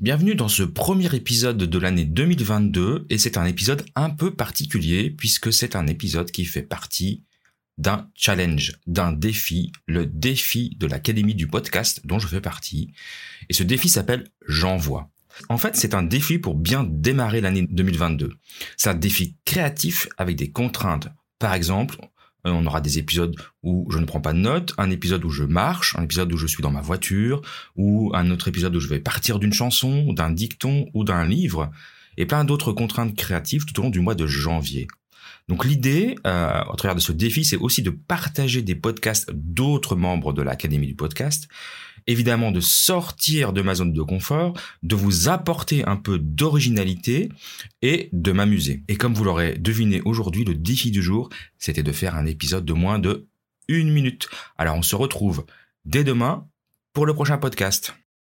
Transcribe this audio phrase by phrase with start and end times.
[0.00, 5.08] Bienvenue dans ce premier épisode de l'année 2022 et c'est un épisode un peu particulier
[5.08, 7.22] puisque c'est un épisode qui fait partie
[7.78, 12.92] d'un challenge, d'un défi, le défi de l'Académie du podcast dont je fais partie.
[13.48, 15.10] Et ce défi s'appelle J'envoie.
[15.48, 18.32] En fait, c'est un défi pour bien démarrer l'année 2022.
[18.76, 21.06] C'est un défi créatif avec des contraintes.
[21.38, 21.98] Par exemple,
[22.44, 25.44] on aura des épisodes où je ne prends pas de notes, un épisode où je
[25.44, 27.42] marche, un épisode où je suis dans ma voiture,
[27.76, 31.70] ou un autre épisode où je vais partir d'une chanson, d'un dicton ou d'un livre,
[32.16, 34.86] et plein d'autres contraintes créatives tout au long du mois de janvier.
[35.48, 39.96] Donc l'idée, euh, au travers de ce défi, c'est aussi de partager des podcasts d'autres
[39.96, 41.48] membres de l'Académie du podcast,
[42.06, 47.28] évidemment de sortir de ma zone de confort, de vous apporter un peu d'originalité
[47.82, 48.82] et de m'amuser.
[48.88, 52.64] Et comme vous l'aurez deviné aujourd'hui, le défi du jour, c'était de faire un épisode
[52.64, 53.26] de moins de
[53.68, 54.28] une minute.
[54.58, 55.46] Alors on se retrouve
[55.84, 56.46] dès demain
[56.92, 57.94] pour le prochain podcast.